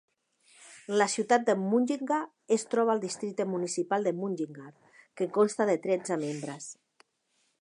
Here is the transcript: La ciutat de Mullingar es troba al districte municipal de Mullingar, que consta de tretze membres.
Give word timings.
La 1.01 1.05
ciutat 1.15 1.45
de 1.49 1.55
Mullingar 1.65 2.21
es 2.57 2.65
troba 2.73 2.95
al 2.95 3.03
districte 3.05 3.47
municipal 3.53 4.09
de 4.09 4.17
Mullingar, 4.23 4.75
que 5.21 5.33
consta 5.41 5.73
de 5.73 5.81
tretze 5.89 6.23
membres. 6.29 6.73